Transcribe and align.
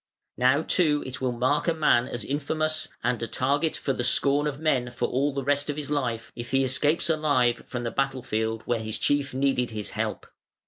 Now 0.37 0.63
too 0.63 1.03
it 1.05 1.21
will 1.21 1.31
mark 1.31 1.67
a 1.67 1.75
man 1.75 2.07
as 2.07 2.25
infamous, 2.25 2.87
and 3.03 3.21
a 3.21 3.27
target 3.27 3.75
for 3.77 3.93
the 3.93 4.03
scorn 4.03 4.47
of 4.47 4.59
men 4.59 4.89
for 4.89 5.07
all 5.07 5.31
the 5.31 5.43
rest 5.43 5.69
of 5.69 5.75
his 5.77 5.91
life, 5.91 6.31
if 6.35 6.49
he 6.49 6.63
escapes 6.63 7.07
alive 7.07 7.63
from 7.67 7.83
the 7.83 7.91
battle 7.91 8.23
field 8.23 8.63
where 8.63 8.79
his 8.79 8.97
chief 8.97 9.31
needed 9.31 9.69
his 9.69 9.91
help. 9.91 10.25